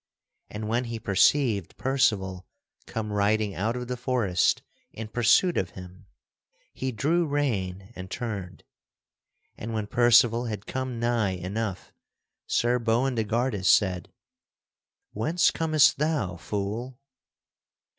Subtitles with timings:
[0.49, 2.47] And when he perceived Percival
[2.87, 6.07] come riding out of the forest in pursuit of him,
[6.73, 8.63] he drew rein and turned.
[9.59, 11.93] And when Percival had come nigh enough
[12.47, 14.11] Sir Boindegardus said,
[15.11, 16.97] "Whence comest thou, fool?"